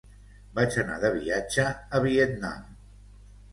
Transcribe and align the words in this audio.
Vaig 0.59 0.77
anar 0.83 0.95
de 1.03 1.11
viatge 1.17 1.67
a 1.99 2.03
Vietnam. 2.09 2.67